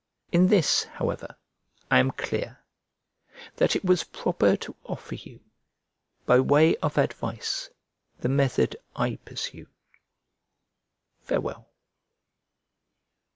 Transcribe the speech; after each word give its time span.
In 0.31 0.47
this, 0.47 0.85
however, 0.85 1.35
I 1.91 1.99
am 1.99 2.09
clear, 2.09 2.57
that 3.57 3.75
it 3.75 3.85
was 3.85 4.03
proper 4.05 4.57
to 4.57 4.75
offer 4.83 5.13
you 5.13 5.41
by 6.25 6.39
way 6.39 6.75
of 6.77 6.97
advice 6.97 7.69
the 8.17 8.27
method 8.27 8.75
I 8.95 9.17
pursued. 9.25 9.67
Farewell. 11.21 11.69